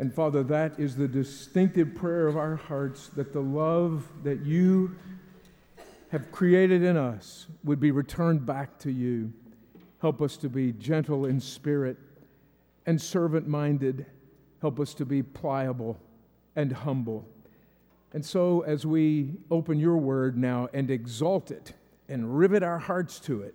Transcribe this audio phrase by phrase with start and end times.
[0.00, 4.96] And Father, that is the distinctive prayer of our hearts that the love that you
[6.08, 9.30] have created in us would be returned back to you.
[10.00, 11.98] Help us to be gentle in spirit
[12.86, 14.06] and servant minded.
[14.62, 16.00] Help us to be pliable
[16.56, 17.28] and humble.
[18.14, 21.74] And so, as we open your word now and exalt it
[22.08, 23.54] and rivet our hearts to it,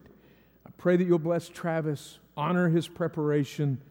[0.64, 3.82] I pray that you'll bless Travis, honor his preparation,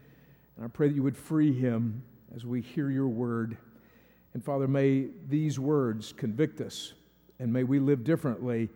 [0.57, 2.05] and I pray that you would free him
[2.35, 3.57] as we hear your word.
[4.32, 6.95] And Father, may these words convict us,
[7.38, 8.69] and may we live differently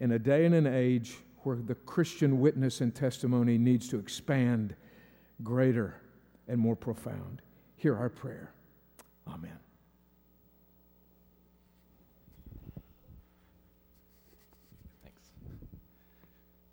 [0.00, 4.76] in a day and an age where the Christian witness and testimony needs to expand
[5.42, 5.96] greater
[6.46, 7.40] and more profound.
[7.76, 8.52] Hear our prayer.
[9.26, 9.58] Amen.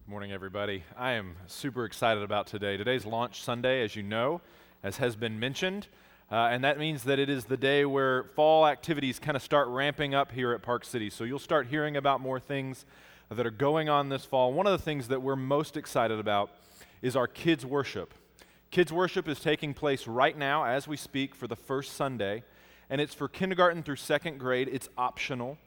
[0.05, 0.83] Good morning, everybody.
[0.97, 2.77] I am super excited about today.
[2.77, 4.41] Today's launch Sunday, as you know,
[4.83, 5.87] as has been mentioned.
[6.31, 9.67] Uh, and that means that it is the day where fall activities kind of start
[9.67, 11.09] ramping up here at Park City.
[11.09, 12.85] So you'll start hearing about more things
[13.31, 14.53] that are going on this fall.
[14.53, 16.51] One of the things that we're most excited about
[17.01, 18.13] is our kids' worship.
[18.69, 22.43] Kids' worship is taking place right now as we speak for the first Sunday,
[22.89, 24.69] and it's for kindergarten through second grade.
[24.71, 25.57] It's optional.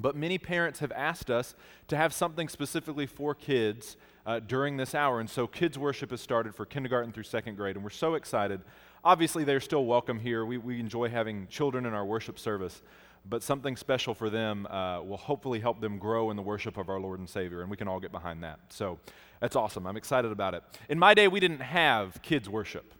[0.00, 1.54] But many parents have asked us
[1.88, 5.20] to have something specifically for kids uh, during this hour.
[5.20, 8.60] And so kids' worship has started for kindergarten through second grade, and we're so excited.
[9.04, 10.44] Obviously, they're still welcome here.
[10.44, 12.82] We, we enjoy having children in our worship service,
[13.28, 16.88] but something special for them uh, will hopefully help them grow in the worship of
[16.88, 18.60] our Lord and Savior, and we can all get behind that.
[18.68, 18.98] So
[19.40, 19.86] that's awesome.
[19.86, 20.62] I'm excited about it.
[20.88, 22.92] In my day, we didn't have kids' worship.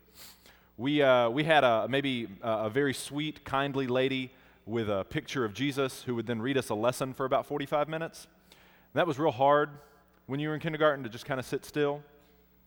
[0.77, 4.33] We, uh, we had a, maybe a, a very sweet, kindly lady
[4.69, 7.89] with a picture of Jesus who would then read us a lesson for about 45
[7.89, 8.27] minutes.
[8.93, 9.71] that was real hard
[10.27, 12.03] when you were in kindergarten to just kind of sit still.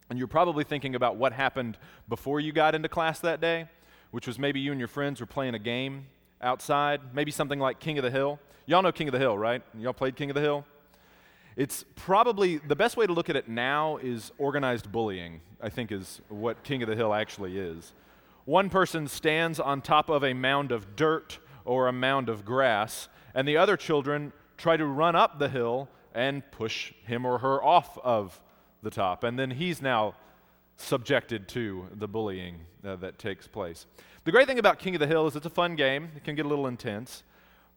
[0.09, 1.77] And you're probably thinking about what happened
[2.09, 3.67] before you got into class that day,
[4.09, 6.07] which was maybe you and your friends were playing a game
[6.41, 8.39] outside, maybe something like King of the Hill.
[8.65, 9.61] Y'all know King of the Hill, right?
[9.77, 10.65] Y'all played King of the Hill?
[11.55, 15.91] It's probably the best way to look at it now is organized bullying, I think,
[15.91, 17.93] is what King of the Hill actually is.
[18.45, 23.07] One person stands on top of a mound of dirt or a mound of grass,
[23.33, 27.63] and the other children try to run up the hill and push him or her
[27.63, 28.41] off of
[28.83, 29.23] the top.
[29.23, 30.15] And then he's now
[30.77, 33.85] subjected to the bullying uh, that takes place.
[34.23, 36.35] The great thing about King of the Hill is it's a fun game, it can
[36.35, 37.23] get a little intense,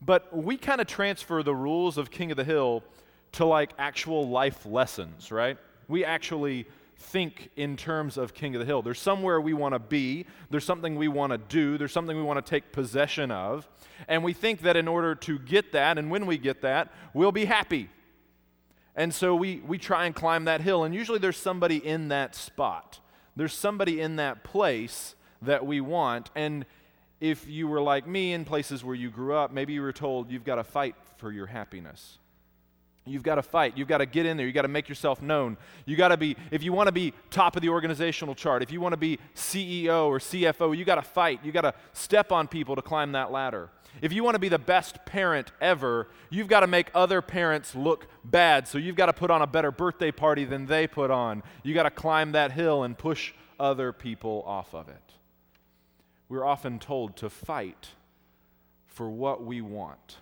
[0.00, 2.82] but we kind of transfer the rules of King of the Hill
[3.32, 5.58] to like actual life lessons, right?
[5.88, 8.82] We actually think in terms of King of the Hill.
[8.82, 12.22] There's somewhere we want to be, there's something we want to do, there's something we
[12.22, 13.68] want to take possession of,
[14.08, 17.32] and we think that in order to get that, and when we get that, we'll
[17.32, 17.90] be happy.
[18.96, 22.34] And so we, we try and climb that hill, and usually there's somebody in that
[22.34, 23.00] spot.
[23.36, 26.30] There's somebody in that place that we want.
[26.34, 26.64] And
[27.20, 30.30] if you were like me in places where you grew up, maybe you were told
[30.30, 32.18] you've got to fight for your happiness.
[33.06, 33.76] You've got to fight.
[33.76, 34.46] You've got to get in there.
[34.46, 35.58] You've got to make yourself known.
[35.84, 38.72] You've got to be, if you want to be top of the organizational chart, if
[38.72, 41.40] you want to be CEO or CFO, you've got to fight.
[41.42, 43.68] You've got to step on people to climb that ladder.
[44.00, 47.74] If you want to be the best parent ever, you've got to make other parents
[47.74, 48.66] look bad.
[48.66, 51.42] So you've got to put on a better birthday party than they put on.
[51.62, 55.12] You've got to climb that hill and push other people off of it.
[56.28, 57.90] We're often told to fight
[58.86, 60.16] for what we want.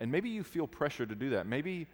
[0.00, 1.46] And maybe you feel pressure to do that.
[1.46, 1.86] Maybe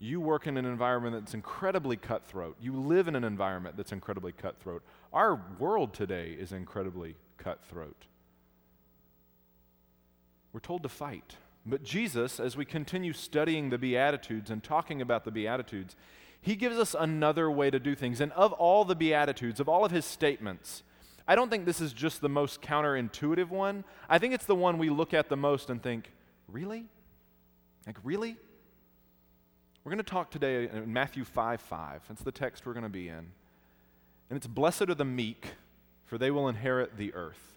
[0.00, 2.56] you work in an environment that's incredibly cutthroat.
[2.60, 4.82] You live in an environment that's incredibly cutthroat.
[5.12, 8.06] Our world today is incredibly cutthroat.
[10.52, 11.36] We're told to fight.
[11.66, 15.96] But Jesus, as we continue studying the Beatitudes and talking about the Beatitudes,
[16.40, 18.20] he gives us another way to do things.
[18.20, 20.82] And of all the Beatitudes, of all of his statements,
[21.26, 23.84] I don't think this is just the most counterintuitive one.
[24.10, 26.12] I think it's the one we look at the most and think,
[26.48, 26.84] really?
[27.86, 28.36] Like, really?
[29.84, 32.02] We're going to talk today in Matthew 5 5.
[32.08, 33.32] That's the text we're going to be in.
[34.30, 35.48] And it's Blessed are the meek,
[36.06, 37.54] for they will inherit the earth.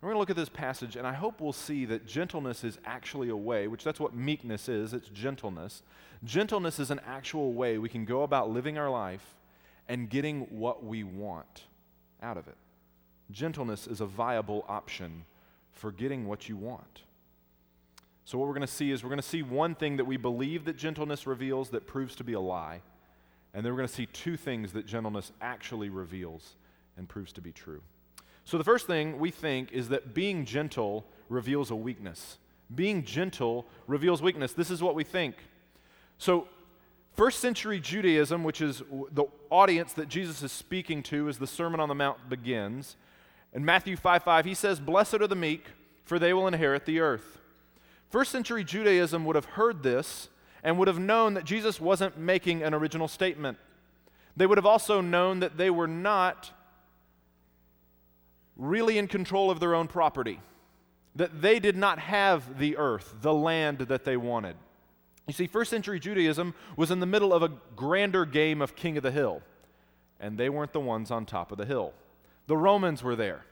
[0.00, 2.78] We're going to look at this passage, and I hope we'll see that gentleness is
[2.84, 5.82] actually a way, which that's what meekness is it's gentleness.
[6.24, 9.34] Gentleness is an actual way we can go about living our life
[9.88, 11.62] and getting what we want
[12.22, 12.56] out of it.
[13.30, 15.24] Gentleness is a viable option
[15.72, 17.03] for getting what you want.
[18.26, 20.16] So, what we're going to see is we're going to see one thing that we
[20.16, 22.80] believe that gentleness reveals that proves to be a lie.
[23.52, 26.56] And then we're going to see two things that gentleness actually reveals
[26.96, 27.82] and proves to be true.
[28.44, 32.38] So, the first thing we think is that being gentle reveals a weakness.
[32.74, 34.52] Being gentle reveals weakness.
[34.52, 35.36] This is what we think.
[36.16, 36.48] So,
[37.12, 38.82] first century Judaism, which is
[39.12, 42.96] the audience that Jesus is speaking to as the Sermon on the Mount begins,
[43.52, 45.66] In Matthew 5 5, he says, Blessed are the meek,
[46.04, 47.38] for they will inherit the earth.
[48.14, 50.28] First century Judaism would have heard this
[50.62, 53.58] and would have known that Jesus wasn't making an original statement.
[54.36, 56.52] They would have also known that they were not
[58.56, 60.38] really in control of their own property,
[61.16, 64.54] that they did not have the earth, the land that they wanted.
[65.26, 68.96] You see, first century Judaism was in the middle of a grander game of king
[68.96, 69.42] of the hill,
[70.20, 71.92] and they weren't the ones on top of the hill.
[72.46, 73.44] The Romans were there.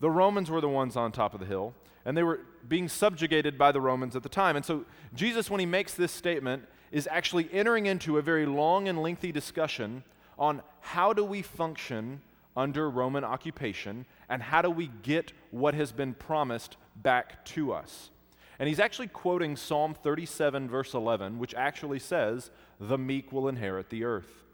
[0.00, 1.74] The Romans were the ones on top of the hill,
[2.04, 4.56] and they were being subjugated by the Romans at the time.
[4.56, 8.88] And so, Jesus, when he makes this statement, is actually entering into a very long
[8.88, 10.02] and lengthy discussion
[10.38, 12.20] on how do we function
[12.56, 18.10] under Roman occupation and how do we get what has been promised back to us.
[18.58, 23.90] And he's actually quoting Psalm 37, verse 11, which actually says, The meek will inherit
[23.90, 24.44] the earth.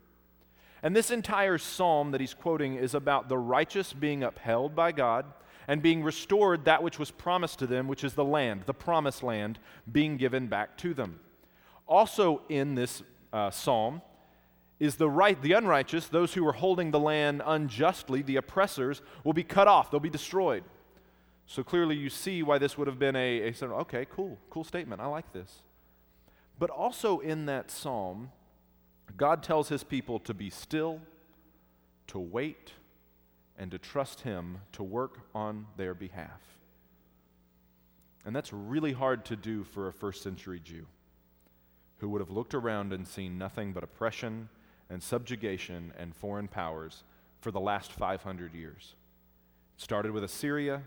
[0.83, 5.27] And this entire psalm that he's quoting is about the righteous being upheld by God
[5.69, 9.23] and being restored that which was promised to them, which is the land, the promised
[9.23, 9.59] land,
[9.91, 11.19] being given back to them.
[11.87, 13.03] Also in this
[13.33, 14.03] uh, psalm
[14.79, 19.33] is the right, the unrighteous, those who are holding the land unjustly, the oppressors, will
[19.33, 20.63] be cut off, they'll be destroyed.
[21.47, 25.01] So clearly, you see why this would have been a, a okay, cool, cool statement.
[25.01, 25.63] I like this.
[26.59, 28.33] But also in that psalm,
[29.17, 31.01] God tells his people to be still,
[32.09, 32.73] to wait,
[33.59, 36.41] and to trust him to work on their behalf.
[38.25, 40.87] And that's really hard to do for a first century Jew
[41.99, 44.49] who would have looked around and seen nothing but oppression
[44.91, 47.05] and subjugation and foreign powers
[47.41, 48.95] for the last 500 years.
[49.77, 50.83] It started with Assyria,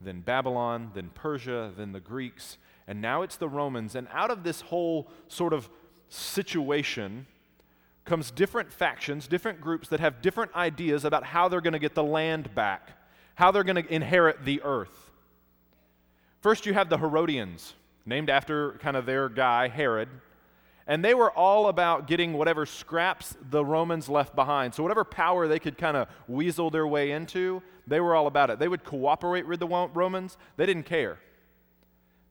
[0.00, 3.94] then Babylon, then Persia, then the Greeks, and now it's the Romans.
[3.94, 5.70] And out of this whole sort of
[6.08, 7.26] situation
[8.06, 11.94] comes different factions, different groups that have different ideas about how they're going to get
[11.94, 12.90] the land back,
[13.34, 15.10] how they're going to inherit the earth.
[16.40, 17.74] First, you have the Herodians,
[18.06, 20.08] named after kind of their guy, Herod.
[20.86, 24.72] And they were all about getting whatever scraps the Romans left behind.
[24.72, 28.50] So, whatever power they could kind of weasel their way into, they were all about
[28.50, 28.60] it.
[28.60, 31.18] They would cooperate with the Romans, they didn't care.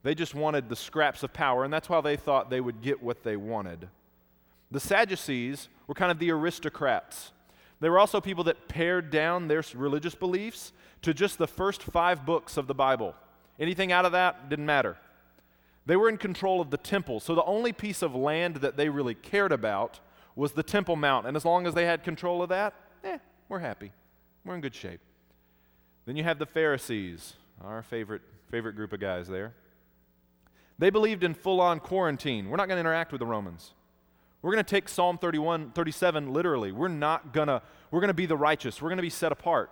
[0.03, 3.01] They just wanted the scraps of power, and that's why they thought they would get
[3.01, 3.89] what they wanted.
[4.75, 7.31] The Sadducees were kind of the aristocrats.
[7.79, 12.25] They were also people that pared down their religious beliefs to just the first five
[12.25, 13.15] books of the Bible.
[13.57, 14.97] Anything out of that didn't matter.
[15.85, 18.89] They were in control of the temple, so the only piece of land that they
[18.89, 20.01] really cared about
[20.35, 21.25] was the Temple Mount.
[21.25, 22.73] And as long as they had control of that,
[23.05, 23.93] eh, we're happy.
[24.43, 24.99] We're in good shape.
[26.05, 29.53] Then you have the Pharisees, our favorite, favorite group of guys there.
[30.77, 32.49] They believed in full on quarantine.
[32.49, 33.71] We're not going to interact with the Romans.
[34.45, 36.71] We're going to take Psalm 31, 37 literally.
[36.71, 38.79] We're not going to, we're going to be the righteous.
[38.79, 39.71] We're going to be set apart.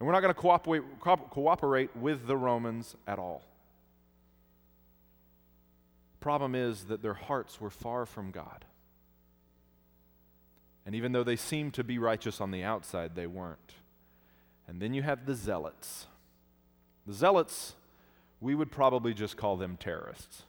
[0.00, 3.42] And we're not going to cooperate, co- cooperate with the Romans at all.
[6.20, 8.64] Problem is that their hearts were far from God.
[10.86, 13.74] And even though they seemed to be righteous on the outside, they weren't.
[14.66, 16.06] And then you have the zealots.
[17.06, 17.74] The zealots,
[18.40, 20.44] we would probably just call them terrorists.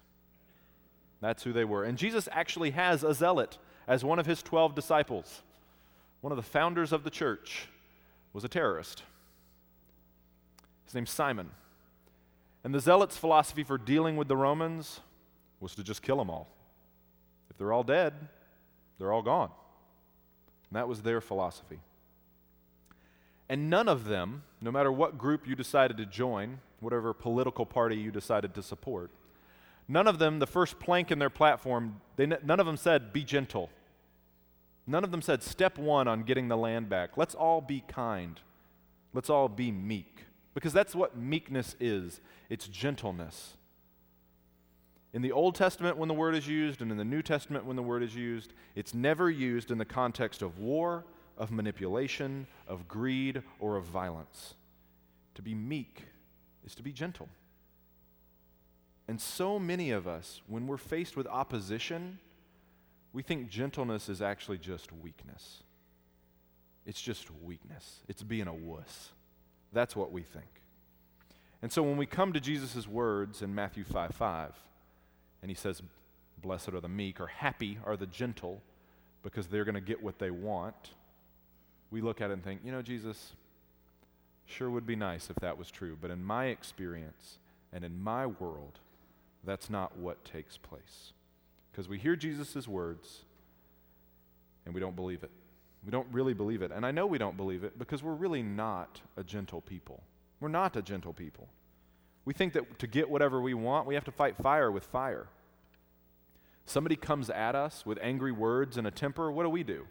[1.24, 1.86] That's who they were.
[1.86, 5.42] And Jesus actually has a zealot as one of his 12 disciples.
[6.20, 7.70] One of the founders of the church
[8.34, 9.04] was a terrorist.
[10.84, 11.52] His name's Simon.
[12.66, 15.00] And the zealots' philosophy for dealing with the Romans
[15.62, 16.50] was to just kill them all.
[17.50, 18.14] If they're all dead,
[19.00, 19.52] they're all gone.
[20.70, 21.80] And that was their philosophy.
[23.48, 27.96] And none of them, no matter what group you decided to join, whatever political party
[27.96, 29.10] you decided to support,
[29.88, 33.24] none of them, the first plank in their platform, they, none of them said, be
[33.24, 33.70] gentle.
[34.86, 37.16] None of them said, step one on getting the land back.
[37.16, 38.40] Let's all be kind.
[39.14, 40.26] Let's all be meek.
[40.54, 43.58] Because that's what meekness is it's gentleness.
[45.14, 47.76] In the Old Testament, when the word is used, and in the New Testament, when
[47.76, 51.06] the word is used, it's never used in the context of war,
[51.38, 54.56] of manipulation, of greed, or of violence.
[55.36, 56.06] To be meek
[56.66, 57.30] is to be gentle.
[59.14, 62.18] And so many of us, when we're faced with opposition,
[63.14, 65.62] we think gentleness is actually just weakness.
[66.88, 68.00] It's just weakness.
[68.08, 69.12] It's being a wuss.
[69.72, 70.64] That's what we think.
[71.62, 74.52] And so when we come to Jesus' words in Matthew 5 5,
[75.44, 75.84] and he says,
[76.42, 78.64] Blessed are the meek, or happy are the gentle,
[79.22, 80.90] because they're going to get what they want.
[81.92, 83.34] We look at it and think, you know, Jesus,
[84.48, 85.96] sure would be nice if that was true.
[86.02, 87.38] But in my experience
[87.72, 88.80] and in my world,
[89.44, 91.14] that's not what takes place.
[91.72, 93.26] Because we hear Jesus' words
[94.66, 95.32] and we don't believe it.
[95.84, 96.72] We don't really believe it.
[96.72, 100.04] And I know we don't believe it because we're really not a gentle people.
[100.40, 101.50] We're not a gentle people.
[102.26, 105.28] We think that to get whatever we want, we have to fight fire with fire.
[106.66, 109.86] Somebody comes at us with angry words and a temper, what do we do?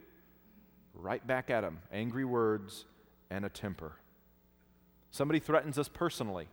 [0.94, 1.80] Right back at them.
[1.92, 2.86] Angry words
[3.30, 3.96] and a temper.
[5.10, 6.48] Somebody threatens us personally.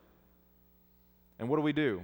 [1.39, 2.01] And what do we do?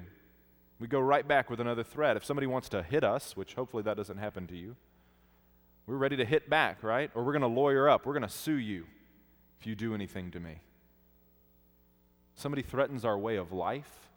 [0.80, 2.18] We go right back with another threat.
[2.18, 4.76] If somebody wants to hit us, which hopefully that doesn't happen to you,
[5.88, 7.12] we're ready to hit back, right?
[7.14, 8.06] Or we're going to lawyer up.
[8.06, 8.86] We're going to sue you
[9.60, 10.60] if you do anything to me.
[12.36, 14.10] Somebody threatens our way of life,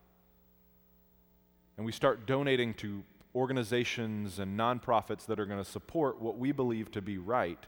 [1.76, 6.50] and we start donating to organizations and nonprofits that are going to support what we
[6.50, 7.60] believe to be right,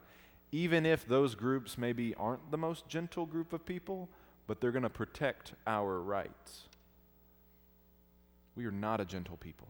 [0.50, 4.08] even if those groups maybe aren't the most gentle group of people,
[4.48, 6.62] but they're going to protect our rights.
[8.56, 9.68] We are not a gentle people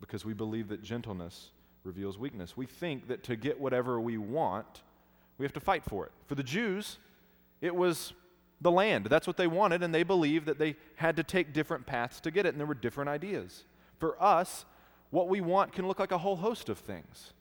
[0.00, 1.50] because we believe that gentleness
[1.82, 2.56] reveals weakness.
[2.56, 4.82] We think that to get whatever we want,
[5.38, 6.12] we have to fight for it.
[6.26, 6.98] For the Jews,
[7.60, 8.12] it was
[8.60, 9.06] the land.
[9.06, 12.30] That's what they wanted, and they believed that they had to take different paths to
[12.30, 13.64] get it, and there were different ideas.
[13.98, 14.64] For us,
[15.10, 17.32] what we want can look like a whole host of things.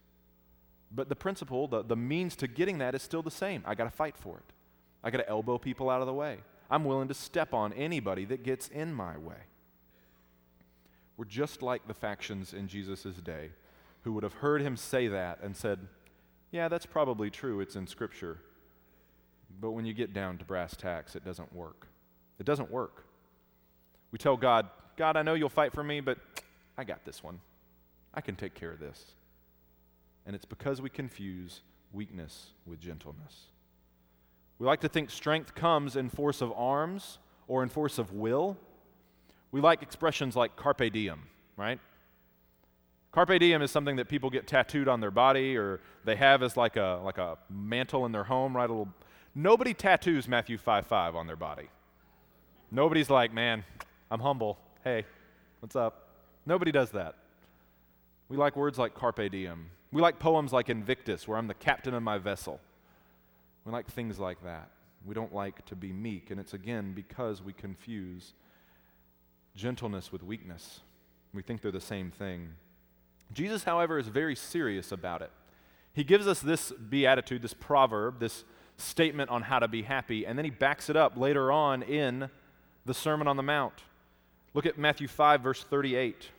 [0.94, 3.64] But the principle, the, the means to getting that is still the same.
[3.66, 4.54] I got to fight for it.
[5.04, 6.38] I got to elbow people out of the way.
[6.70, 9.38] I'm willing to step on anybody that gets in my way.
[11.18, 13.52] We're just like the factions in Jesus' day
[14.02, 15.80] who would have heard him say that and said,
[16.52, 17.60] Yeah, that's probably true.
[17.60, 18.40] It's in Scripture.
[19.60, 21.88] But when you get down to brass tacks, it doesn't work.
[22.40, 23.06] It doesn't work.
[24.12, 26.18] We tell God, God, I know you'll fight for me, but
[26.78, 27.40] I got this one.
[28.14, 29.06] I can take care of this.
[30.26, 33.48] And it's because we confuse weakness with gentleness.
[34.60, 38.58] We like to think strength comes in force of arms or in force of will.
[39.54, 41.22] We like expressions like carpe diem,
[41.58, 41.80] right?
[43.12, 46.58] Carpe diem is something that people get tattooed on their body or they have as
[46.58, 48.68] like a, like a mantle in their home, right?
[48.68, 48.90] A little,
[49.36, 51.70] nobody tattoos Matthew 5 5 on their body.
[52.72, 53.64] Nobody's like, man,
[54.10, 54.58] I'm humble.
[54.84, 55.06] Hey,
[55.60, 56.08] what's up?
[56.48, 57.14] Nobody does that.
[58.30, 59.68] We like words like carpe diem.
[59.92, 62.60] We like poems like Invictus, where I'm the captain of my vessel.
[63.66, 64.72] We like things like that.
[65.06, 68.34] We don't like to be meek, and it's again because we confuse
[69.56, 70.82] gentleness with weakness.
[71.34, 72.50] We think they're the same thing.
[73.32, 75.32] Jesus, however, is very serious about it.
[75.94, 78.44] He gives us this beatitude, this proverb, this
[78.78, 82.30] statement on how to be happy, and then he backs it up later on in
[82.86, 83.74] the Sermon on the Mount.
[84.54, 86.30] Look at Matthew 5, verse 38.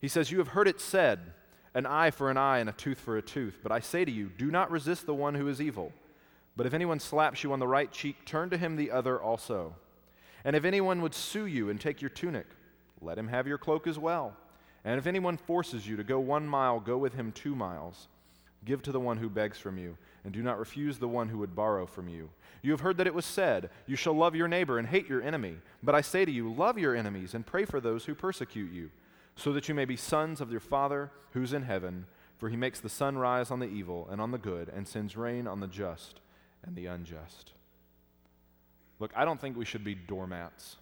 [0.00, 1.32] He says, You have heard it said,
[1.74, 3.58] an eye for an eye and a tooth for a tooth.
[3.62, 5.92] But I say to you, do not resist the one who is evil.
[6.56, 9.74] But if anyone slaps you on the right cheek, turn to him the other also.
[10.46, 12.46] And if anyone would sue you and take your tunic,
[13.00, 14.36] let him have your cloak as well.
[14.84, 18.06] And if anyone forces you to go one mile, go with him two miles.
[18.64, 21.38] Give to the one who begs from you, and do not refuse the one who
[21.38, 22.30] would borrow from you.
[22.62, 25.20] You have heard that it was said, You shall love your neighbor and hate your
[25.20, 25.56] enemy.
[25.82, 28.90] But I say to you, love your enemies and pray for those who persecute you,
[29.34, 32.06] so that you may be sons of your Father who's in heaven.
[32.38, 35.16] For he makes the sun rise on the evil and on the good, and sends
[35.16, 36.20] rain on the just
[36.64, 37.52] and the unjust.
[38.98, 40.76] Look, I don't think we should be doormats.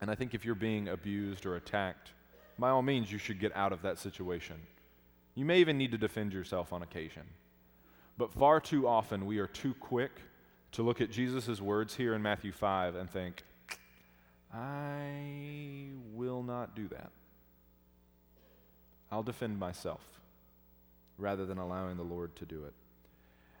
[0.00, 2.12] And I think if you're being abused or attacked,
[2.58, 4.56] by all means, you should get out of that situation.
[5.34, 7.22] You may even need to defend yourself on occasion.
[8.18, 10.12] But far too often, we are too quick
[10.72, 13.42] to look at Jesus' words here in Matthew 5 and think,
[14.52, 17.10] I will not do that.
[19.10, 20.00] I'll defend myself
[21.18, 22.72] rather than allowing the Lord to do it.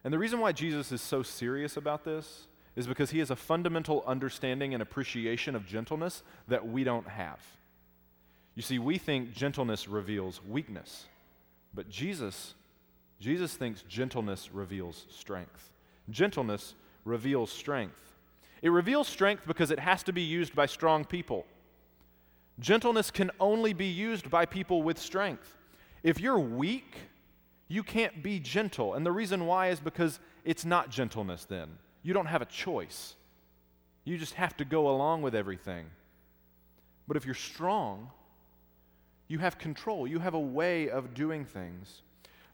[0.04, 2.46] And the reason why Jesus is so serious about this
[2.76, 7.40] is because he has a fundamental understanding and appreciation of gentleness that we don't have.
[8.54, 11.06] You see, we think gentleness reveals weakness,
[11.74, 12.54] but Jesus,
[13.18, 15.72] Jesus thinks gentleness reveals strength.
[16.10, 18.14] Gentleness reveals strength.
[18.62, 21.46] It reveals strength because it has to be used by strong people.
[22.58, 25.56] Gentleness can only be used by people with strength.
[26.02, 26.96] If you're weak,
[27.68, 28.94] you can't be gentle.
[28.94, 31.78] And the reason why is because it's not gentleness then.
[32.06, 33.16] You don't have a choice.
[34.04, 35.86] You just have to go along with everything.
[37.08, 38.10] But if you're strong,
[39.26, 42.02] you have control, you have a way of doing things.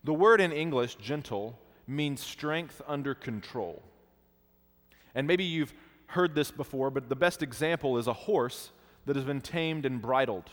[0.04, 3.82] The word in English, gentle, means strength under control.
[5.14, 5.74] And maybe you've
[6.06, 8.70] heard this before, but the best example is a horse
[9.04, 10.48] that has been tamed and bridled.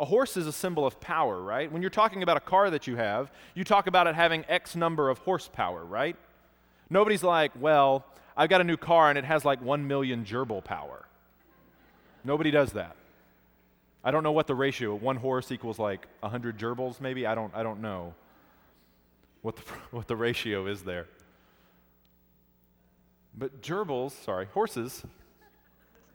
[0.00, 1.70] A horse is a symbol of power, right?
[1.70, 4.74] When you're talking about a car that you have, you talk about it having X
[4.74, 6.16] number of horsepower, right?
[6.92, 8.04] Nobody's like, well,
[8.36, 11.06] I've got a new car and it has like 1 million gerbil power.
[12.22, 12.96] Nobody does that.
[14.04, 14.94] I don't know what the ratio.
[14.94, 17.26] One horse equals like 100 gerbils, maybe.
[17.26, 18.12] I don't, I don't know.
[19.40, 21.06] what the, what the ratio is there.
[23.38, 25.02] But gerbils, sorry, horses,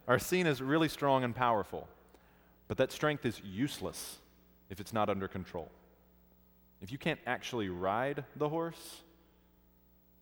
[0.08, 1.88] are seen as really strong and powerful.
[2.68, 4.20] But that strength is useless
[4.70, 5.72] if it's not under control.
[6.84, 9.02] If you can't actually ride the horse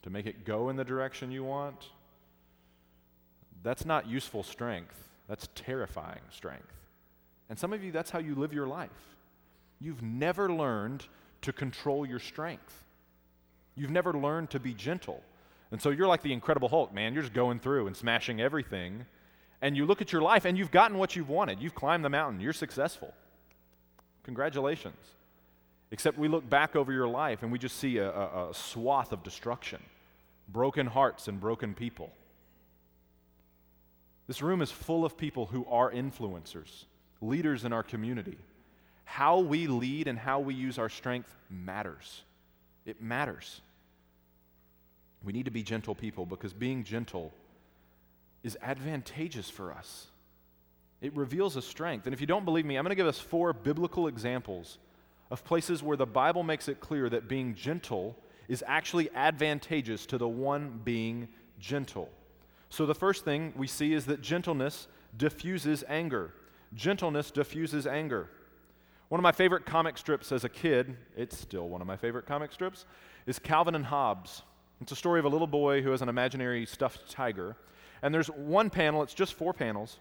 [0.05, 1.89] to make it go in the direction you want,
[3.63, 5.09] that's not useful strength.
[5.27, 6.71] That's terrifying strength.
[7.49, 9.15] And some of you, that's how you live your life.
[9.81, 11.07] You've never learned
[11.41, 12.83] to control your strength.
[13.75, 15.23] You've never learned to be gentle.
[15.71, 17.15] And so you're like the Incredible Hulk, man.
[17.15, 19.07] You're just going through and smashing everything.
[19.63, 21.59] And you look at your life and you've gotten what you've wanted.
[21.59, 22.39] You've climbed the mountain.
[22.39, 23.11] You're successful.
[24.21, 24.97] Congratulations.
[25.89, 29.11] Except we look back over your life and we just see a, a, a swath
[29.11, 29.81] of destruction,
[30.47, 32.11] broken hearts, and broken people.
[34.27, 36.85] This room is full of people who are influencers,
[37.21, 38.37] leaders in our community.
[39.03, 42.23] How we lead and how we use our strength matters.
[42.85, 43.61] It matters.
[45.23, 47.31] We need to be gentle people because being gentle
[48.43, 50.07] is advantageous for us.
[51.01, 52.05] It reveals a strength.
[52.07, 54.77] And if you don't believe me, I'm going to give us four biblical examples
[55.29, 58.15] of places where the Bible makes it clear that being gentle
[58.47, 61.27] is actually advantageous to the one being
[61.59, 62.09] gentle.
[62.69, 64.87] So, the first thing we see is that gentleness
[65.17, 66.33] diffuses anger.
[66.73, 68.29] Gentleness diffuses anger.
[69.09, 72.25] One of my favorite comic strips as a kid, it's still one of my favorite
[72.25, 72.85] comic strips,
[73.27, 74.41] is Calvin and Hobbes.
[74.81, 77.55] It's a story of a little boy who has an imaginary stuffed tiger.
[78.01, 79.99] And there's one panel, it's just four panels,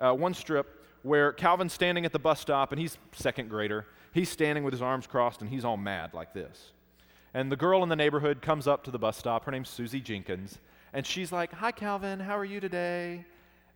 [0.00, 3.86] uh, one strip, where Calvin's standing at the bus stop and he's second grader.
[4.12, 6.72] He's standing with his arms crossed and he's all mad like this.
[7.34, 9.44] And the girl in the neighborhood comes up to the bus stop.
[9.44, 10.58] Her name's Susie Derkins.
[10.92, 13.24] And she's like, Hi, Calvin, how are you today?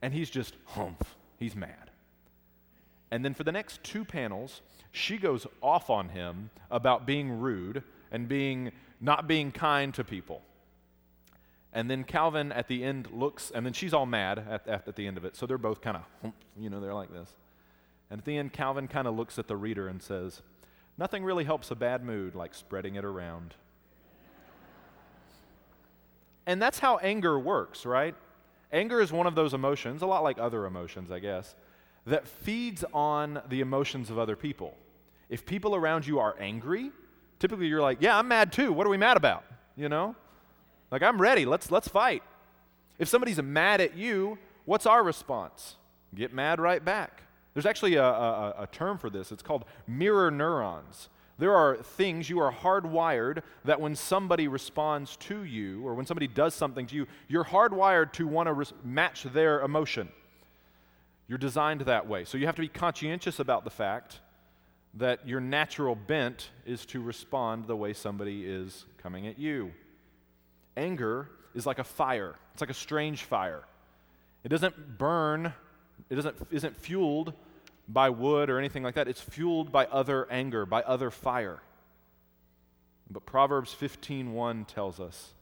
[0.01, 1.17] And he's just humph.
[1.37, 1.91] He's mad.
[3.11, 7.83] And then for the next two panels, she goes off on him about being rude
[8.11, 10.43] and being not being kind to people.
[11.73, 14.97] And then Calvin at the end looks, and then she's all mad at, at, at
[14.97, 15.37] the end of it.
[15.37, 17.31] So they're both kind of, you know, they're like this.
[18.11, 20.43] And at the end, Calvin kind of looks at the reader and says,
[20.99, 23.55] Nothing really helps a bad mood like spreading it around.
[26.47, 28.15] And that's how anger works, right?
[28.73, 31.55] Anger is one of those emotions, a lot like other emotions, I guess,
[32.07, 34.77] that feeds on the emotions of other people.
[35.29, 36.91] If people around you are angry,
[37.39, 38.73] typically you're like, "Yeah, I'm mad too.
[38.73, 39.45] What are we mad about?"
[39.77, 40.17] You know?
[40.91, 41.45] Like, "I'm ready.
[41.45, 42.23] Let's let's fight."
[42.99, 45.77] If somebody's mad at you, what's our response?
[46.15, 47.23] Get mad right back.
[47.55, 49.33] There's actually a, a, a term for this.
[49.33, 51.09] It's called mirror neurons.
[51.39, 56.29] There are things you are hardwired that when somebody responds to you or when somebody
[56.29, 60.09] does something to you, you're hardwired to want to res- match their emotion.
[61.29, 62.25] You're designed that way.
[62.25, 64.21] So you have to be conscientious about the fact
[64.95, 69.73] that your natural bent is to respond the way somebody is coming at you.
[70.77, 73.63] Anger is like a fire, it's like a strange fire.
[74.45, 75.53] It doesn't burn,
[76.11, 77.33] it doesn't, isn't fueled
[77.89, 79.09] by wood or anything like that.
[79.09, 81.61] It's fueled by other anger, by other fire.
[83.11, 85.35] But Proverbs 15:1 tells us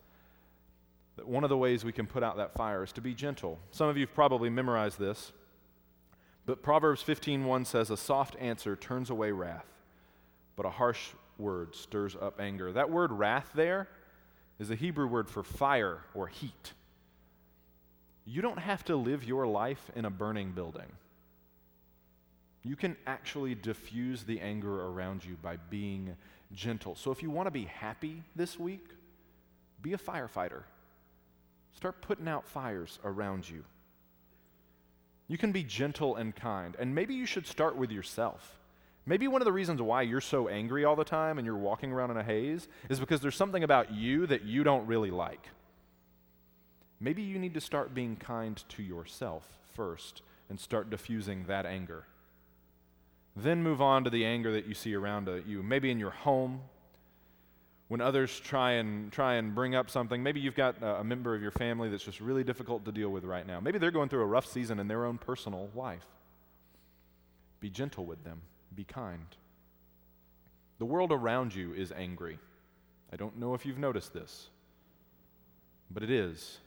[1.17, 3.59] that one of the ways we can put out that fire is to be gentle.
[3.71, 5.33] Some of you have probably memorized this.
[6.47, 9.67] But Proverbs 15:1 says a soft answer turns away wrath,
[10.57, 12.73] but a harsh word stirs up anger.
[12.73, 13.89] That word wrath there
[14.59, 16.73] is a Hebrew word for fire or heat.
[18.25, 20.93] You don't have to live your life in a burning building.
[22.63, 26.17] You can actually diffuse the anger around you by being
[26.53, 26.95] gentle.
[26.95, 28.87] So if you want to be happy this week,
[29.83, 30.63] be a firefighter.
[31.75, 33.65] Start putting out fires around you.
[35.29, 36.77] You can be gentle and kind.
[36.79, 38.59] And maybe you should start with yourself.
[39.07, 41.93] Maybe one of the reasons why you're so angry all the time and you're walking
[41.93, 45.49] around in a haze is because there's something about you that you don't really like.
[47.01, 52.05] Maybe you need to start being kind to yourself first and start diffusing that anger.
[53.35, 56.11] Then move on to the anger that you see around uh, you, maybe in your
[56.11, 56.61] home.
[57.89, 61.43] When others try and try and bring up something, maybe you've got a member of
[61.43, 63.59] your family that's just really difficult to deal with right now.
[63.59, 66.07] Maybe they're going through a rough season in their own personal life.
[67.59, 68.43] Be gentle with them,
[68.77, 69.27] be kind.
[70.79, 72.39] The world around you is angry.
[73.13, 74.51] I don't know if you've noticed this,
[75.91, 76.59] but it is.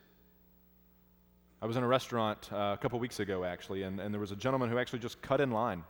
[1.63, 4.33] I was in a restaurant uh, a couple weeks ago, actually, and, and there was
[4.33, 5.85] a gentleman who actually just cut in line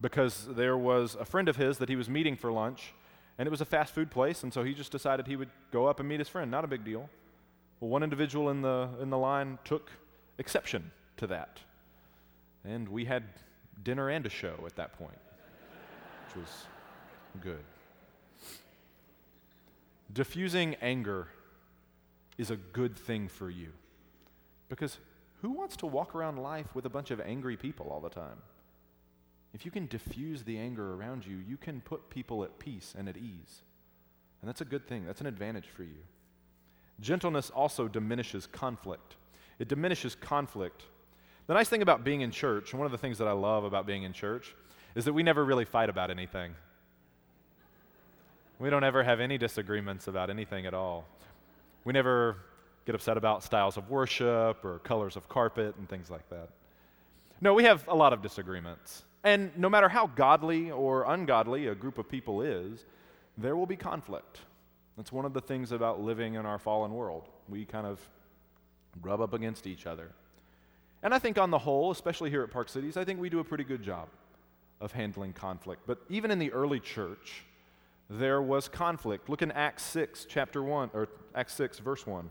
[0.00, 2.92] because there was a friend of his that he was meeting for lunch,
[3.38, 5.86] and it was a fast food place, and so he just decided he would go
[5.86, 6.50] up and meet his friend.
[6.50, 7.08] Not a big deal.
[7.78, 9.92] Well, one individual in the, in the line took
[10.38, 11.60] exception to that.
[12.64, 13.22] And we had
[13.84, 15.18] dinner and a show at that point,
[16.26, 16.66] which was
[17.40, 17.64] good.
[20.12, 21.28] diffusing anger
[22.38, 23.68] is a good thing for you.
[24.68, 24.98] Because
[25.42, 28.38] who wants to walk around life with a bunch of angry people all the time?
[29.54, 33.08] If you can diffuse the anger around you, you can put people at peace and
[33.08, 33.62] at ease.
[34.40, 36.04] And that's a good thing, that's an advantage for you.
[37.00, 39.16] Gentleness also diminishes conflict.
[39.58, 40.82] It diminishes conflict.
[41.46, 43.64] The nice thing about being in church, and one of the things that I love
[43.64, 44.54] about being in church,
[44.94, 46.54] is that we never really fight about anything.
[48.58, 51.06] We don't ever have any disagreements about anything at all.
[51.84, 52.36] We never
[52.86, 56.48] get upset about styles of worship or colors of carpet and things like that.
[57.40, 59.04] No, we have a lot of disagreements.
[59.24, 62.84] And no matter how godly or ungodly a group of people is,
[63.36, 64.38] there will be conflict.
[64.96, 67.28] That's one of the things about living in our fallen world.
[67.48, 68.00] We kind of
[69.02, 70.12] rub up against each other.
[71.02, 73.40] And I think, on the whole, especially here at Park Cities, I think we do
[73.40, 74.08] a pretty good job
[74.80, 75.82] of handling conflict.
[75.86, 77.44] But even in the early church,
[78.08, 79.28] there was conflict.
[79.28, 82.30] Look in Acts 6, chapter 1, or Acts 6, verse 1.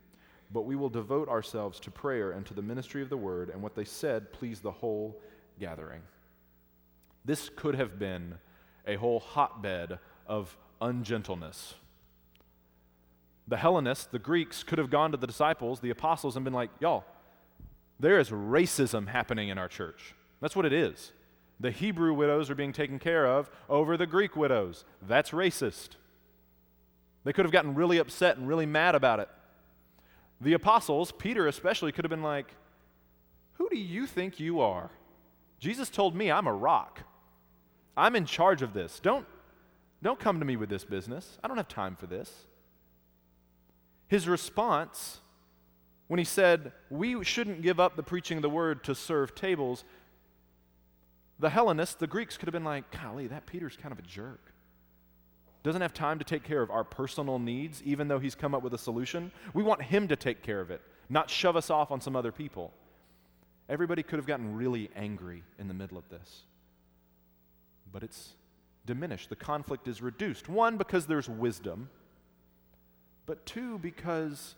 [0.53, 3.61] but we will devote ourselves to prayer and to the ministry of the word, and
[3.61, 5.19] what they said pleased the whole
[5.59, 6.01] gathering.
[7.23, 8.35] This could have been
[8.87, 11.75] a whole hotbed of ungentleness.
[13.47, 16.69] The Hellenists, the Greeks, could have gone to the disciples, the apostles, and been like,
[16.79, 17.05] Y'all,
[17.99, 20.15] there is racism happening in our church.
[20.41, 21.11] That's what it is.
[21.59, 24.83] The Hebrew widows are being taken care of over the Greek widows.
[25.07, 25.89] That's racist.
[27.23, 29.29] They could have gotten really upset and really mad about it.
[30.41, 32.55] The apostles, Peter especially, could have been like,
[33.53, 34.89] Who do you think you are?
[35.59, 37.01] Jesus told me I'm a rock.
[37.95, 38.99] I'm in charge of this.
[38.99, 39.27] Don't,
[40.01, 41.37] don't come to me with this business.
[41.43, 42.47] I don't have time for this.
[44.07, 45.19] His response,
[46.07, 49.83] when he said, We shouldn't give up the preaching of the word to serve tables,
[51.39, 54.50] the Hellenists, the Greeks, could have been like, Golly, that Peter's kind of a jerk
[55.63, 58.63] doesn't have time to take care of our personal needs, even though he's come up
[58.63, 59.31] with a solution.
[59.53, 62.31] We want him to take care of it, not shove us off on some other
[62.31, 62.73] people.
[63.69, 66.41] Everybody could have gotten really angry in the middle of this.
[67.91, 68.33] But it's
[68.85, 69.29] diminished.
[69.29, 70.49] The conflict is reduced.
[70.49, 71.89] One, because there's wisdom,
[73.25, 74.55] but two, because,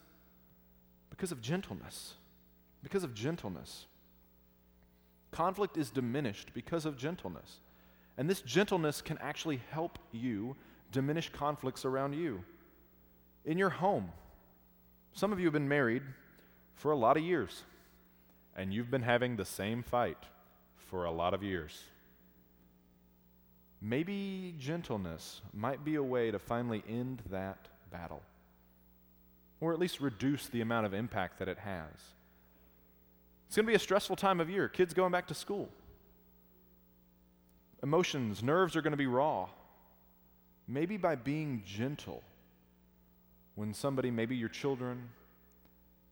[1.09, 2.13] because of gentleness.
[2.81, 3.87] Because of gentleness.
[5.31, 7.59] Conflict is diminished because of gentleness.
[8.17, 10.55] And this gentleness can actually help you
[10.93, 12.43] diminish conflicts around you.
[13.43, 14.13] In your home,
[15.11, 16.03] some of you have been married
[16.75, 17.63] for a lot of years,
[18.55, 20.17] and you've been having the same fight
[20.77, 21.83] for a lot of years.
[23.81, 28.21] Maybe gentleness might be a way to finally end that battle,
[29.59, 31.91] or at least reduce the amount of impact that it has.
[33.47, 34.69] It's going to be a stressful time of year.
[34.69, 35.69] Kids going back to school.
[37.83, 39.49] Emotions, nerves are going to be raw.
[40.67, 42.23] Maybe by being gentle
[43.55, 45.09] when somebody, maybe your children,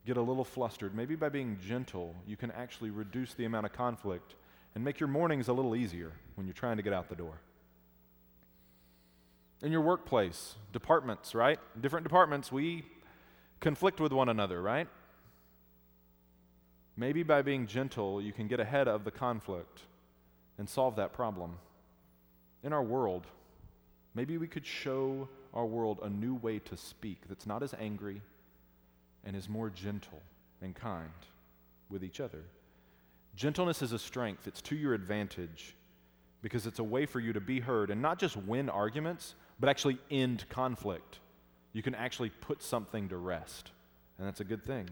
[0.05, 3.73] get a little flustered, maybe by being gentle, you can actually reduce the amount of
[3.73, 4.35] conflict
[4.75, 7.39] and make your mornings a little easier when you're trying to get out the door.
[9.61, 11.59] In your workplace, departments, right?
[11.79, 12.83] Different departments, we
[13.59, 14.87] conflict with one another, right?
[16.97, 19.81] Maybe by being gentle, you can get ahead of the conflict
[20.57, 21.57] and solve that problem.
[22.63, 23.27] In our world,
[24.13, 28.21] Maybe we could show our world a new way to speak that's not as angry
[29.23, 30.21] and is more gentle
[30.61, 31.09] and kind
[31.89, 32.43] with each other.
[33.35, 35.75] Gentleness is a strength, it's to your advantage
[36.41, 39.69] because it's a way for you to be heard and not just win arguments, but
[39.69, 41.19] actually end conflict.
[41.73, 43.71] You can actually put something to rest,
[44.17, 44.89] and that's a good thing.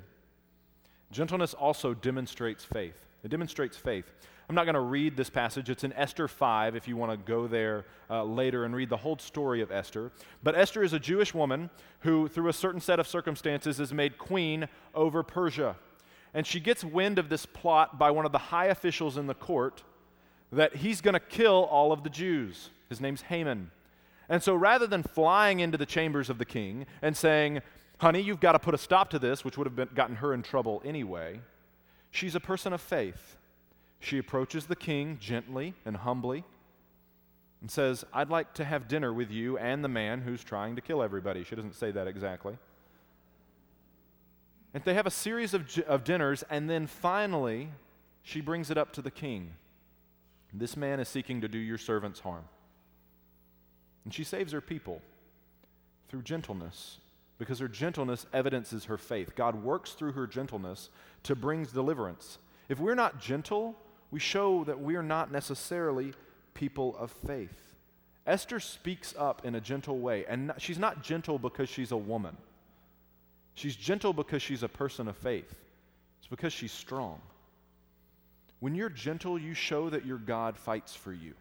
[1.11, 2.95] Gentleness also demonstrates faith.
[3.23, 4.05] It demonstrates faith.
[4.49, 5.69] I'm not going to read this passage.
[5.69, 8.97] It's in Esther 5 if you want to go there uh, later and read the
[8.97, 10.11] whole story of Esther.
[10.41, 14.17] But Esther is a Jewish woman who, through a certain set of circumstances, is made
[14.17, 15.75] queen over Persia.
[16.33, 19.35] And she gets wind of this plot by one of the high officials in the
[19.35, 19.83] court
[20.51, 22.71] that he's going to kill all of the Jews.
[22.89, 23.69] His name's Haman.
[24.29, 27.61] And so rather than flying into the chambers of the king and saying,
[27.99, 30.33] honey, you've got to put a stop to this, which would have been, gotten her
[30.33, 31.39] in trouble anyway,
[32.09, 33.35] she's a person of faith.
[33.99, 36.43] She approaches the king gently and humbly
[37.61, 40.81] and says, I'd like to have dinner with you and the man who's trying to
[40.81, 41.43] kill everybody.
[41.43, 42.57] She doesn't say that exactly.
[44.73, 47.69] And they have a series of, of dinners, and then finally,
[48.23, 49.51] she brings it up to the king.
[50.53, 52.43] This man is seeking to do your servants harm.
[54.05, 55.01] And she saves her people
[56.07, 56.99] through gentleness
[57.37, 59.35] because her gentleness evidences her faith.
[59.35, 60.89] God works through her gentleness
[61.23, 62.37] to bring deliverance.
[62.67, 63.75] If we're not gentle,
[64.11, 66.13] we show that we are not necessarily
[66.53, 67.75] people of faith.
[68.25, 72.35] Esther speaks up in a gentle way, and she's not gentle because she's a woman.
[73.55, 75.53] She's gentle because she's a person of faith.
[76.19, 77.21] It's because she's strong.
[78.59, 81.33] When you're gentle, you show that your God fights for you.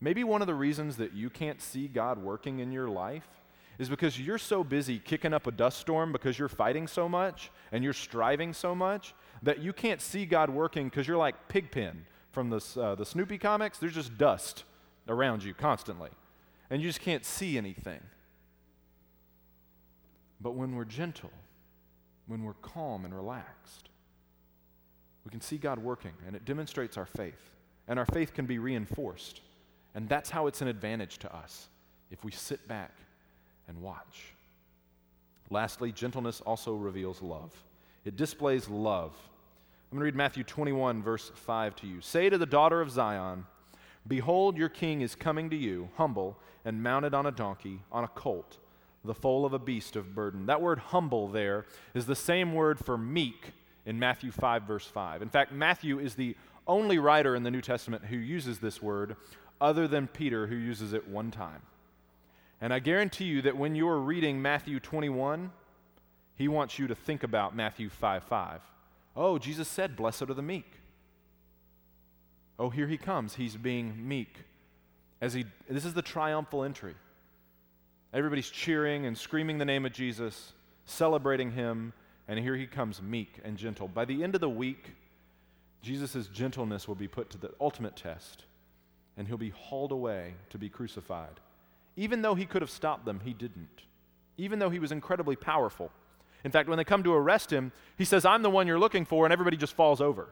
[0.00, 3.28] Maybe one of the reasons that you can't see God working in your life
[3.78, 7.50] is because you're so busy kicking up a dust storm because you're fighting so much
[7.72, 12.04] and you're striving so much that you can't see God working because you're like Pigpen
[12.32, 13.78] from the, uh, the Snoopy comics.
[13.78, 14.64] There's just dust
[15.08, 16.10] around you constantly,
[16.68, 18.00] and you just can't see anything.
[20.40, 21.32] But when we're gentle,
[22.26, 23.88] when we're calm and relaxed,
[25.24, 27.50] we can see God working, and it demonstrates our faith.
[27.88, 29.40] And our faith can be reinforced.
[29.94, 31.68] And that's how it's an advantage to us
[32.10, 32.92] if we sit back
[33.68, 34.32] and watch.
[35.50, 37.52] Lastly, gentleness also reveals love.
[38.04, 39.12] It displays love.
[39.90, 42.00] I'm going to read Matthew 21, verse 5 to you.
[42.00, 43.46] Say to the daughter of Zion,
[44.06, 48.08] Behold, your king is coming to you, humble and mounted on a donkey, on a
[48.08, 48.58] colt,
[49.04, 50.46] the foal of a beast of burden.
[50.46, 53.52] That word humble there is the same word for meek
[53.84, 55.22] in Matthew 5, verse 5.
[55.22, 56.36] In fact, Matthew is the
[56.68, 59.16] only writer in the New Testament who uses this word,
[59.60, 61.62] other than Peter, who uses it one time.
[62.60, 65.50] And I guarantee you that when you're reading Matthew 21,
[66.36, 68.60] he wants you to think about Matthew 5 5.
[69.22, 70.64] Oh, Jesus said, Blessed are the meek.
[72.58, 73.34] Oh, here he comes.
[73.34, 74.34] He's being meek.
[75.20, 76.94] As he, this is the triumphal entry.
[78.14, 80.54] Everybody's cheering and screaming the name of Jesus,
[80.86, 81.92] celebrating him,
[82.28, 83.88] and here he comes meek and gentle.
[83.88, 84.94] By the end of the week,
[85.82, 88.44] Jesus' gentleness will be put to the ultimate test,
[89.18, 91.40] and he'll be hauled away to be crucified.
[91.94, 93.82] Even though he could have stopped them, he didn't.
[94.38, 95.90] Even though he was incredibly powerful.
[96.44, 99.04] In fact, when they come to arrest him, he says, I'm the one you're looking
[99.04, 100.28] for, and everybody just falls over.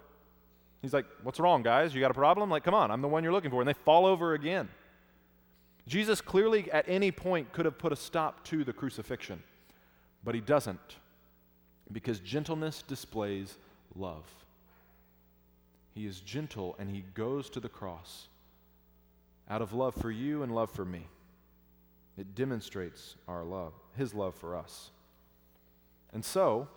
[0.80, 1.94] He's like, What's wrong, guys?
[1.94, 2.50] You got a problem?
[2.50, 3.60] Like, come on, I'm the one you're looking for.
[3.60, 4.68] And they fall over again.
[5.86, 9.42] Jesus clearly, at any point, could have put a stop to the crucifixion,
[10.22, 10.96] but he doesn't
[11.90, 13.56] because gentleness displays
[13.96, 14.24] love.
[15.94, 18.28] He is gentle and he goes to the cross
[19.48, 21.06] out of love for you and love for me.
[22.18, 24.90] It demonstrates our love, his love for us.
[26.12, 26.68] And so,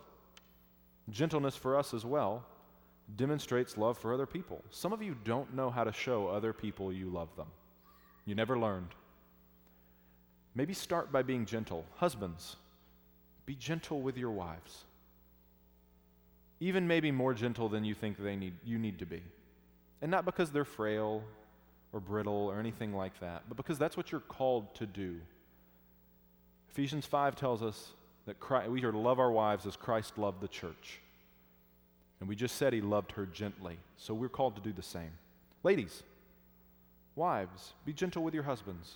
[1.10, 2.44] gentleness for us as well
[3.16, 4.62] demonstrates love for other people.
[4.70, 7.48] Some of you don't know how to show other people you love them.
[8.24, 8.94] You never learned.
[10.54, 11.84] Maybe start by being gentle.
[11.96, 12.56] Husbands,
[13.46, 14.84] be gentle with your wives.
[16.60, 19.22] Even maybe more gentle than you think they need, you need to be.
[20.00, 21.22] And not because they're frail
[21.92, 25.16] or brittle or anything like that, but because that's what you're called to do.
[26.70, 27.92] Ephesians 5 tells us
[28.26, 31.00] that Christ, we are to love our wives as Christ loved the church.
[32.20, 33.78] And we just said he loved her gently.
[33.96, 35.10] So we're called to do the same.
[35.64, 36.02] Ladies,
[37.16, 38.94] wives, be gentle with your husbands.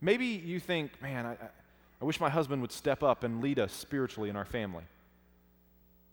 [0.00, 1.36] Maybe you think, man, I,
[2.00, 4.84] I wish my husband would step up and lead us spiritually in our family.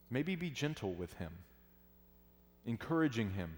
[0.10, 1.32] Maybe be gentle with him,
[2.66, 3.52] encouraging him.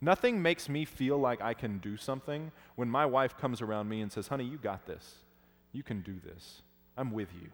[0.00, 4.00] Nothing makes me feel like I can do something when my wife comes around me
[4.00, 5.16] and says, honey, you got this.
[5.72, 6.62] You can do this.
[6.96, 7.48] I'm with you.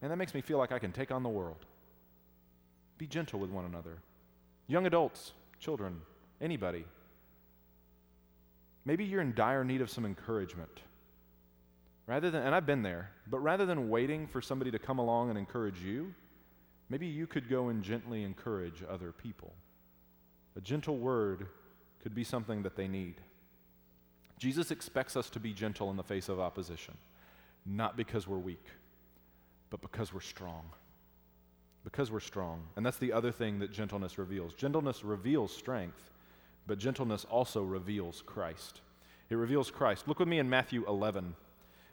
[0.00, 1.64] And that makes me feel like I can take on the world.
[2.98, 3.98] Be gentle with one another.
[4.66, 6.00] Young adults, children,
[6.40, 6.84] anybody.
[8.84, 10.82] Maybe you're in dire need of some encouragement.
[12.06, 15.28] Rather than, and I've been there, but rather than waiting for somebody to come along
[15.28, 16.14] and encourage you,
[16.88, 19.52] maybe you could go and gently encourage other people.
[20.56, 21.48] A gentle word
[22.02, 23.16] could be something that they need.
[24.38, 26.96] Jesus expects us to be gentle in the face of opposition,
[27.66, 28.64] not because we're weak,
[29.70, 30.64] but because we're strong
[31.84, 32.64] because we're strong.
[32.76, 34.52] And that's the other thing that gentleness reveals.
[34.52, 36.10] Gentleness reveals strength,
[36.66, 38.82] but gentleness also reveals Christ.
[39.30, 40.06] It reveals Christ.
[40.06, 41.34] Look with me in Matthew 11.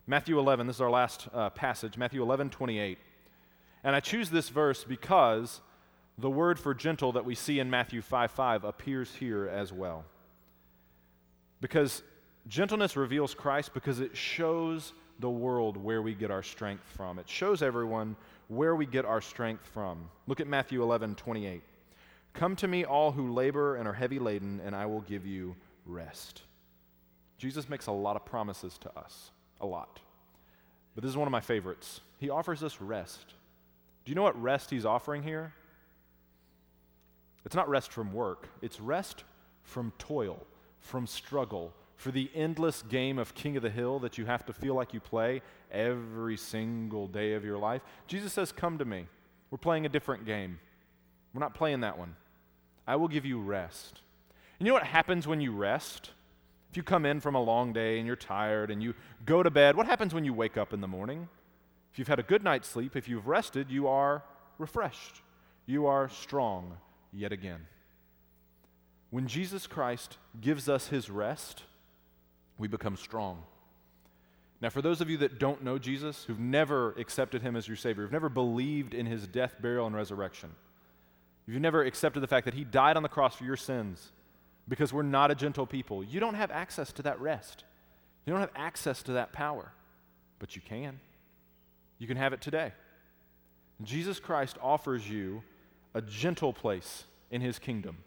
[0.05, 2.97] Matthew 11, this is our last uh, passage, Matthew 11, 28.
[3.85, 5.61] And I choose this verse because
[6.17, 10.03] the word for gentle that we see in Matthew 5 5 appears here as well.
[11.61, 12.03] Because
[12.47, 17.19] gentleness reveals Christ because it shows the world where we get our strength from.
[17.19, 18.15] It shows everyone
[18.47, 20.09] where we get our strength from.
[20.27, 21.61] Look at Matthew 11, 28.
[22.33, 25.55] Come to me, all who labor and are heavy laden, and I will give you
[25.85, 26.41] rest.
[27.37, 29.99] Jesus makes a lot of promises to us, a lot.
[30.95, 32.01] But this is one of my favorites.
[32.19, 33.33] He offers us rest.
[34.03, 35.53] Do you know what rest he's offering here?
[37.45, 39.23] It's not rest from work, it's rest
[39.63, 40.45] from toil,
[40.79, 44.53] from struggle, for the endless game of King of the Hill that you have to
[44.53, 47.81] feel like you play every single day of your life.
[48.07, 49.07] Jesus says, Come to me.
[49.49, 50.59] We're playing a different game.
[51.33, 52.15] We're not playing that one.
[52.87, 54.01] I will give you rest.
[54.59, 56.11] And you know what happens when you rest?
[56.71, 58.93] If you come in from a long day and you're tired and you
[59.25, 61.29] go to bed, what happens when you wake up in the morning?
[61.93, 64.23] If you've had a good night's sleep, if you've rested, you are
[64.57, 65.21] refreshed.
[65.65, 66.77] You are strong
[67.13, 67.67] yet again.
[69.09, 71.63] When Jesus Christ gives us his rest,
[72.57, 73.43] we become strong.
[74.61, 77.77] Now, for those of you that don't know Jesus, who've never accepted him as your
[77.77, 80.51] Savior, who've never believed in his death, burial, and resurrection,
[81.45, 84.11] you've never accepted the fact that he died on the cross for your sins
[84.67, 87.63] because we're not a gentle people, you don't have access to that rest.
[88.25, 89.71] You don't have access to that power,
[90.39, 90.99] but you can.
[91.99, 92.71] You can have it today.
[93.83, 95.43] Jesus Christ offers you
[95.93, 97.97] a gentle place in his kingdom.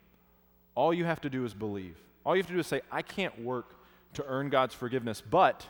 [0.74, 1.96] All you have to do is believe.
[2.24, 3.74] All you have to do is say, I can't work
[4.14, 5.66] to earn God's forgiveness, but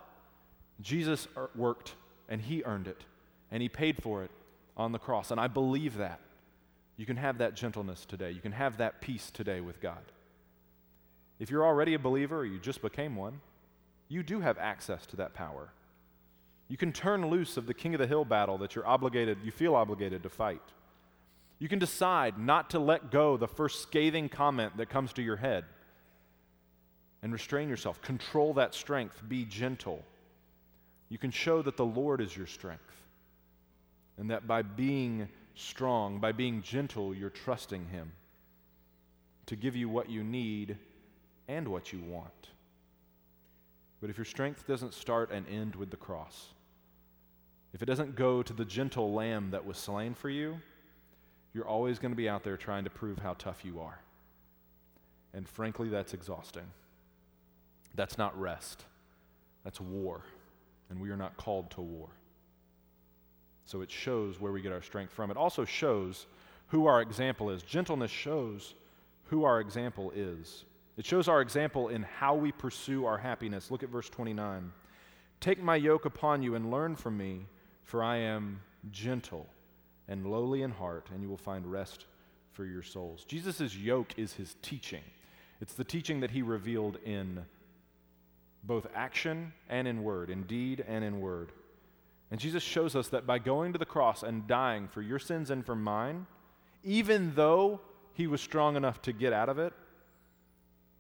[0.81, 1.95] Jesus er, worked
[2.29, 3.05] and he earned it
[3.51, 4.31] and he paid for it
[4.77, 5.31] on the cross.
[5.31, 6.21] And I believe that.
[6.97, 8.33] You can have that gentleness today.
[8.33, 10.03] You can have that peace today with God.
[11.39, 13.41] If you're already a believer or you just became one,
[14.09, 15.71] you do have access to that power.
[16.67, 19.53] You can turn loose of the king of the hill battle that you're obligated, you
[19.53, 20.63] feel obligated to fight.
[21.61, 25.37] You can decide not to let go the first scathing comment that comes to your
[25.37, 25.65] head
[27.23, 28.01] and restrain yourself.
[28.03, 29.21] Control that strength.
[29.29, 30.05] Be gentle.
[31.09, 32.83] You can show that the Lord is your strength
[34.19, 38.13] and that by being strong, by being gentle, you're trusting Him
[39.47, 40.77] to give you what you need
[41.47, 42.49] and what you want.
[44.01, 46.49] But if your strength doesn't start and end with the cross,
[47.73, 50.61] if it doesn't go to the gentle lamb that was slain for you,
[51.55, 53.99] you're always going to be out there trying to prove how tough you are.
[55.35, 56.67] And frankly, that's exhausting.
[57.99, 58.85] That's not rest,
[59.65, 60.23] that's war.
[60.89, 62.09] And we are not called to war.
[63.65, 65.33] So it shows where we get our strength from.
[65.33, 66.27] It also shows
[66.69, 67.61] who our example is.
[67.65, 68.75] Gentleness shows
[69.25, 70.65] who our example is.
[70.97, 73.69] It shows our example in how we pursue our happiness.
[73.69, 74.73] Look at verse 29.
[75.41, 77.47] Take my yoke upon you and learn from me,
[77.83, 78.61] for I am
[78.93, 79.49] gentle
[80.07, 82.07] and lowly in heart, and you will find rest
[82.53, 83.25] for your souls.
[83.25, 85.03] Jesus' yoke is his teaching.
[85.61, 87.45] It's the teaching that he revealed in
[88.63, 91.53] both action and in word, in deed and in word.
[92.31, 95.51] And Jesus shows us that by going to the cross and dying for your sins
[95.51, 96.27] and for mine,
[96.85, 97.81] even though
[98.13, 99.73] he was strong enough to get out of it,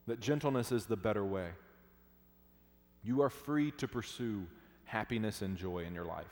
[0.06, 1.48] that gentleness is the better way.
[3.04, 4.46] You are free to pursue
[4.84, 6.26] happiness and joy in your life.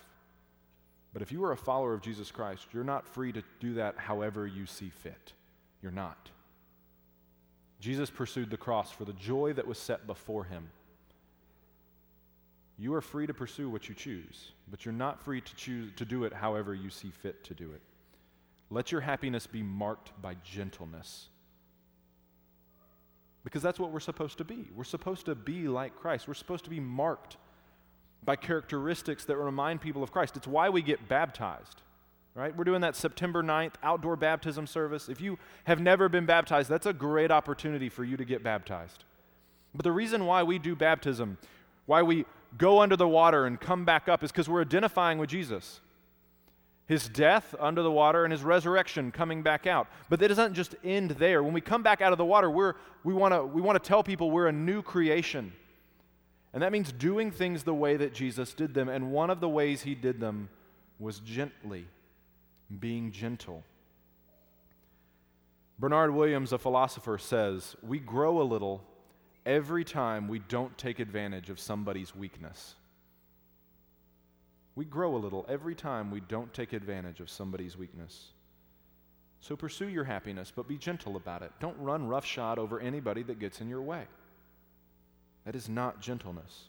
[1.12, 3.96] But if you are a follower of Jesus Christ, you're not free to do that
[3.98, 5.32] however you see fit.
[5.82, 6.30] You're not.
[7.80, 10.68] Jesus pursued the cross for the joy that was set before him.
[12.78, 16.04] You are free to pursue what you choose, but you're not free to choose to
[16.04, 17.80] do it however you see fit to do it.
[18.70, 21.28] Let your happiness be marked by gentleness
[23.44, 24.66] because that's what we're supposed to be.
[24.74, 26.26] We're supposed to be like Christ.
[26.26, 27.36] We're supposed to be marked
[28.24, 30.36] by characteristics that remind people of Christ.
[30.36, 31.80] It's why we get baptized,
[32.34, 32.54] right?
[32.54, 35.08] We're doing that September 9th outdoor baptism service.
[35.08, 39.04] If you have never been baptized, that's a great opportunity for you to get baptized.
[39.72, 41.38] But the reason why we do baptism,
[41.86, 42.24] why we
[42.56, 45.80] go under the water and come back up, is because we're identifying with Jesus
[46.86, 49.88] his death under the water and his resurrection coming back out.
[50.08, 51.42] But that doesn't just end there.
[51.42, 54.02] When we come back out of the water, we're, we want to we wanna tell
[54.02, 55.52] people we're a new creation.
[56.52, 58.88] And that means doing things the way that Jesus did them.
[58.88, 60.48] And one of the ways he did them
[60.98, 61.86] was gently,
[62.80, 63.62] being gentle.
[65.78, 68.82] Bernard Williams, a philosopher, says, We grow a little
[69.46, 72.74] every time we don't take advantage of somebody's weakness.
[74.74, 78.32] We grow a little every time we don't take advantage of somebody's weakness.
[79.40, 81.52] So pursue your happiness, but be gentle about it.
[81.60, 84.02] Don't run roughshod over anybody that gets in your way.
[85.44, 86.64] That is not gentleness.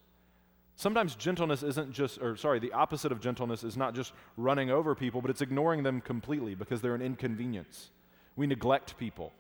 [0.76, 4.94] Sometimes gentleness isn't just, or sorry, the opposite of gentleness is not just running over
[4.94, 7.90] people, but it's ignoring them completely because they're an inconvenience.
[8.36, 9.34] We neglect people.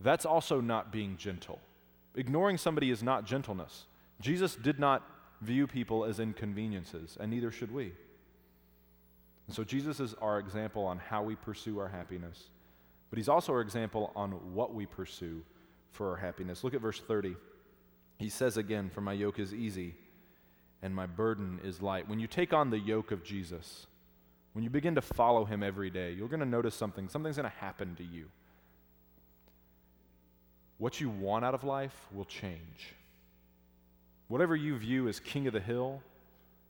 [0.00, 1.60] That's also not being gentle.
[2.20, 3.86] Ignoring somebody is not gentleness.
[4.20, 5.02] Jesus did not
[5.40, 7.92] view people as inconveniences, and neither should we.
[9.46, 12.48] And so Jesus is our example on how we pursue our happiness,
[13.08, 15.40] but he's also our example on what we pursue
[15.92, 16.62] for our happiness.
[16.62, 17.36] Look at verse 30.
[18.18, 19.94] He says again, For my yoke is easy
[20.82, 22.06] and my burden is light.
[22.06, 23.86] When you take on the yoke of Jesus,
[24.52, 27.08] when you begin to follow him every day, you're going to notice something.
[27.08, 28.26] Something's going to happen to you.
[30.80, 32.94] What you want out of life will change.
[34.28, 36.00] Whatever you view as king of the hill,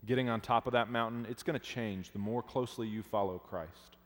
[0.04, 3.38] getting on top of that mountain, it's going to change the more closely you follow
[3.38, 3.96] Christ.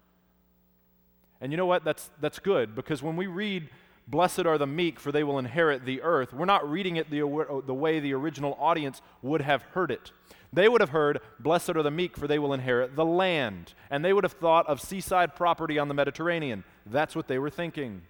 [1.40, 1.84] And you know what?
[1.84, 3.70] That's, that's good because when we read,
[4.06, 7.22] Blessed are the meek, for they will inherit the earth, we're not reading it the,
[7.26, 10.12] uh, the way the original audience would have heard it.
[10.52, 13.72] They would have heard, Blessed are the meek, for they will inherit the land.
[13.90, 16.62] And they would have thought of seaside property on the Mediterranean.
[16.84, 18.02] That's what they were thinking.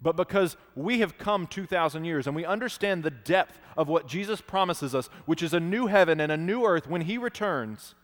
[0.00, 4.40] But because we have come 2,000 years and we understand the depth of what Jesus
[4.40, 7.94] promises us, which is a new heaven and a new earth when He returns,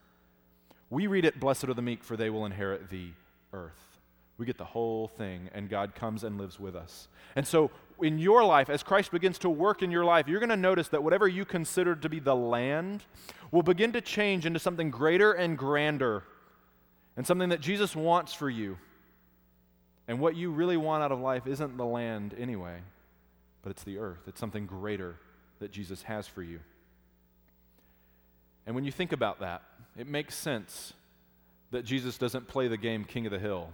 [0.91, 3.11] we read it, Blessed are the meek, for they will inherit the
[3.53, 3.99] earth.
[4.37, 7.07] We get the whole thing, and God comes and lives with us.
[7.37, 7.71] And so,
[8.03, 10.89] in your life, as Christ begins to work in your life, you're going to notice
[10.89, 13.05] that whatever you considered to be the land
[13.53, 16.25] will begin to change into something greater and grander,
[17.17, 18.77] and something that Jesus wants for you.
[20.07, 22.79] And what you really want out of life isn't the land anyway,
[23.63, 24.21] but it's the earth.
[24.27, 25.17] It's something greater
[25.61, 26.61] that Jesus has for you.
[28.67, 29.63] And when you think about that,
[29.97, 30.93] it makes sense
[31.71, 33.71] that Jesus doesn't play the game king of the hill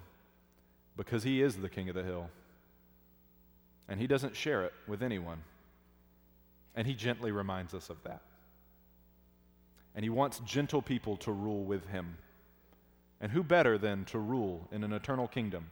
[0.97, 2.31] because he is the king of the hill.
[3.89, 5.39] And he doesn't share it with anyone.
[6.77, 8.21] And he gently reminds us of that.
[9.95, 12.17] And he wants gentle people to rule with him.
[13.21, 15.67] And who better than to rule in an eternal kingdom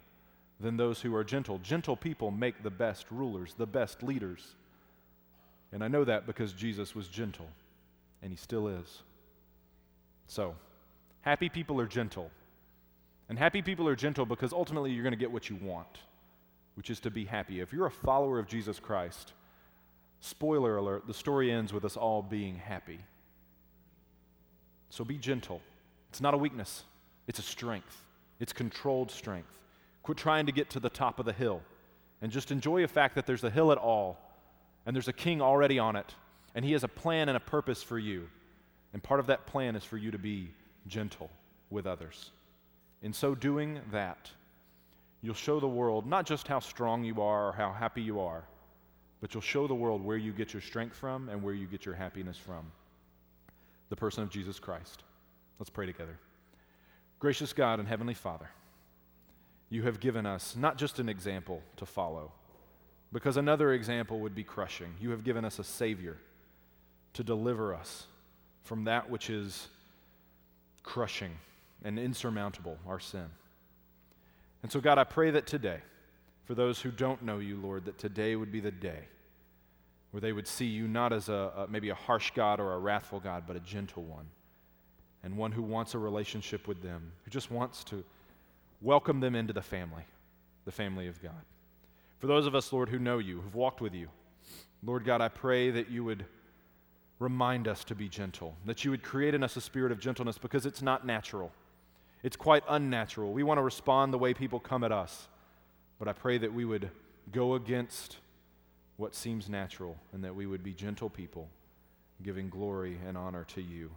[0.60, 1.58] than those who are gentle?
[1.58, 4.54] Gentle people make the best rulers, the best leaders.
[5.72, 7.48] And I know that because Jesus was gentle,
[8.22, 9.02] and he still is.
[10.26, 10.54] So,
[11.22, 12.30] happy people are gentle.
[13.28, 15.98] And happy people are gentle because ultimately you're going to get what you want,
[16.74, 17.60] which is to be happy.
[17.60, 19.34] If you're a follower of Jesus Christ,
[20.20, 23.00] spoiler alert, the story ends with us all being happy.
[24.90, 25.60] So be gentle.
[26.08, 26.84] It's not a weakness,
[27.26, 28.02] it's a strength.
[28.40, 29.50] It's controlled strength.
[30.08, 31.60] Quit trying to get to the top of the hill
[32.22, 34.18] and just enjoy the fact that there's a hill at all
[34.86, 36.14] and there's a king already on it
[36.54, 38.26] and he has a plan and a purpose for you.
[38.94, 40.50] And part of that plan is for you to be
[40.86, 41.28] gentle
[41.68, 42.30] with others.
[43.02, 44.30] In so doing that,
[45.20, 48.44] you'll show the world not just how strong you are or how happy you are,
[49.20, 51.84] but you'll show the world where you get your strength from and where you get
[51.84, 52.72] your happiness from
[53.90, 55.02] the person of Jesus Christ.
[55.58, 56.18] Let's pray together.
[57.18, 58.48] Gracious God and Heavenly Father,
[59.70, 62.32] you have given us not just an example to follow,
[63.12, 64.94] because another example would be crushing.
[65.00, 66.16] You have given us a Savior
[67.14, 68.06] to deliver us
[68.62, 69.68] from that which is
[70.82, 71.32] crushing
[71.84, 73.26] and insurmountable, our sin.
[74.62, 75.80] And so, God, I pray that today,
[76.44, 79.00] for those who don't know you, Lord, that today would be the day
[80.10, 82.78] where they would see you not as a, a, maybe a harsh God or a
[82.78, 84.26] wrathful God, but a gentle one,
[85.22, 88.02] and one who wants a relationship with them, who just wants to
[88.80, 90.04] welcome them into the family,
[90.64, 91.44] the family of God.
[92.18, 94.08] For those of us, Lord, who know you, who've walked with you,
[94.82, 96.24] Lord God, I pray that you would
[97.18, 100.38] remind us to be gentle, that you would create in us a spirit of gentleness
[100.38, 101.52] because it's not natural.
[102.22, 103.32] It's quite unnatural.
[103.32, 105.28] We want to respond the way people come at us.
[105.98, 106.90] But I pray that we would
[107.32, 108.18] go against
[108.96, 111.48] what seems natural and that we would be gentle people,
[112.22, 113.90] giving glory and honor to you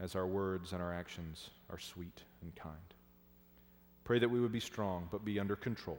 [0.00, 2.76] as our words and our actions are sweet and kind.
[4.06, 5.98] Pray that we would be strong but be under control.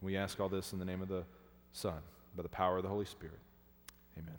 [0.00, 1.24] And we ask all this in the name of the
[1.72, 1.98] Son,
[2.36, 3.38] by the power of the Holy Spirit.
[4.18, 4.34] Amen.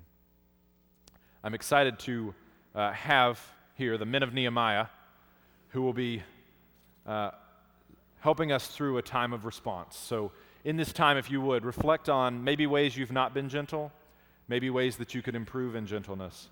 [1.44, 2.36] I'm excited to
[2.76, 3.44] uh, have
[3.74, 4.86] here the men of Nehemiah
[5.70, 6.22] who will be
[7.08, 7.32] uh,
[8.20, 9.98] helping us through a time of response.
[9.98, 10.32] So,
[10.64, 13.92] in this time, if you would, reflect on maybe ways you've not been gentle,
[14.48, 16.50] maybe ways that you could improve in gentleness,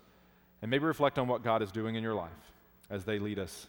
[0.62, 2.30] and maybe reflect on what God is doing in your life
[2.90, 3.68] as they lead us